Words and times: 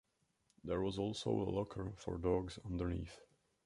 There 0.63 0.81
was 0.81 0.97
also 0.97 1.29
a 1.29 1.45
locker 1.51 1.93
for 1.95 2.17
dogs 2.17 2.57
underneath. 2.65 3.21